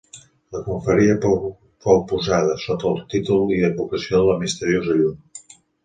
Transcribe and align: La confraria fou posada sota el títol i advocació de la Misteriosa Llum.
La 0.53 0.61
confraria 0.67 1.17
fou 1.85 2.01
posada 2.13 2.57
sota 2.65 2.91
el 2.95 2.99
títol 3.15 3.55
i 3.61 3.63
advocació 3.71 4.19
de 4.25 4.29
la 4.33 4.43
Misteriosa 4.47 5.03
Llum. 5.03 5.27